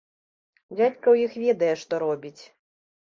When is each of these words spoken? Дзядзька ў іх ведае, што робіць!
Дзядзька 0.75 0.97
ў 0.97 1.15
іх 1.27 1.37
ведае, 1.43 1.71
што 1.83 1.93
робіць! 2.09 2.39